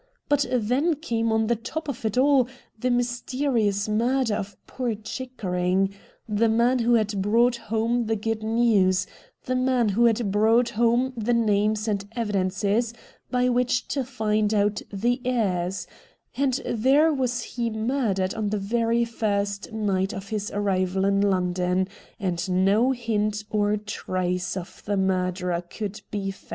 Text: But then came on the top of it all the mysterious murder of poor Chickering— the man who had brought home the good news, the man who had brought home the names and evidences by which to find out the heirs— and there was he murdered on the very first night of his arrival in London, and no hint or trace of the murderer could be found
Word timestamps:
But 0.27 0.47
then 0.51 0.95
came 0.95 1.31
on 1.31 1.45
the 1.45 1.55
top 1.55 1.87
of 1.87 2.03
it 2.05 2.17
all 2.17 2.47
the 2.79 2.89
mysterious 2.89 3.87
murder 3.87 4.33
of 4.33 4.57
poor 4.65 4.95
Chickering— 4.95 5.93
the 6.27 6.49
man 6.49 6.79
who 6.79 6.95
had 6.95 7.21
brought 7.21 7.55
home 7.57 8.07
the 8.07 8.15
good 8.15 8.41
news, 8.41 9.05
the 9.45 9.55
man 9.55 9.89
who 9.89 10.05
had 10.05 10.31
brought 10.31 10.69
home 10.69 11.13
the 11.15 11.35
names 11.35 11.87
and 11.87 12.03
evidences 12.15 12.95
by 13.29 13.47
which 13.47 13.87
to 13.89 14.03
find 14.03 14.55
out 14.55 14.81
the 14.91 15.21
heirs— 15.23 15.85
and 16.35 16.61
there 16.65 17.13
was 17.13 17.43
he 17.43 17.69
murdered 17.69 18.33
on 18.33 18.49
the 18.49 18.57
very 18.57 19.05
first 19.05 19.71
night 19.71 20.13
of 20.13 20.29
his 20.29 20.49
arrival 20.49 21.05
in 21.05 21.21
London, 21.21 21.87
and 22.19 22.49
no 22.49 22.89
hint 22.91 23.43
or 23.51 23.77
trace 23.77 24.57
of 24.57 24.81
the 24.85 24.97
murderer 24.97 25.61
could 25.61 26.01
be 26.09 26.31
found 26.31 26.49